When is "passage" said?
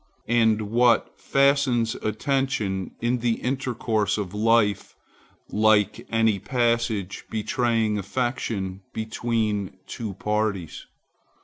6.39-7.25